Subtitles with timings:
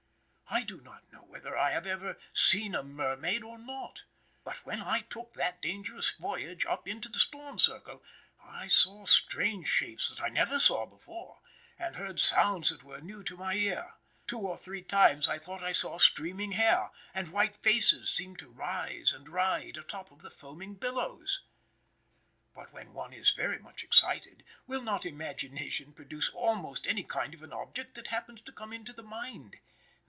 [0.53, 4.03] I do not know whether I have ever seen a mermaid or not.
[4.43, 8.03] But when I took that dangerous voyage up into the storm circle,
[8.43, 11.39] I saw strange shapes that I never saw before,
[11.79, 13.95] and heard sounds that were new to my ear.
[14.27, 18.49] Two or three times I thought I saw streaming hair, and white faces seemed to
[18.51, 21.43] rise and ride atop of the foaming billows.
[22.53, 27.41] But when one is very much excited, will not imagination produce almost any kind of
[27.41, 29.55] an object that happens to come into the mind?